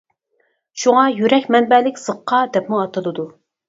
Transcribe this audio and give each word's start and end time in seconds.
شۇڭا 0.85 1.03
يۈرەك 1.19 1.47
مەنبەلىك 1.59 2.03
زىققا 2.09 2.43
دەپمۇ 2.59 2.85
ئاتىلىدۇ. 2.85 3.33